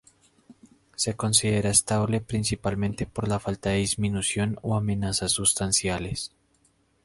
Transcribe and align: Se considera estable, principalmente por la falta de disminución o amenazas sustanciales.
Se 0.95 1.13
considera 1.15 1.69
estable, 1.69 2.21
principalmente 2.21 3.05
por 3.05 3.27
la 3.27 3.37
falta 3.37 3.69
de 3.69 3.75
disminución 3.77 4.57
o 4.63 4.75
amenazas 4.75 5.31
sustanciales. 5.31 6.31